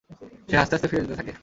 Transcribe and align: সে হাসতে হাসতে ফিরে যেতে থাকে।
সে 0.49 0.55
হাসতে 0.57 0.73
হাসতে 0.75 0.87
ফিরে 0.89 1.03
যেতে 1.03 1.15
থাকে। 1.19 1.33